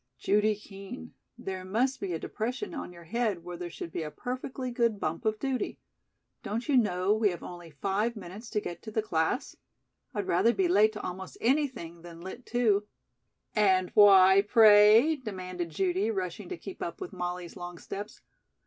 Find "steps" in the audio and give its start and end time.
17.77-18.21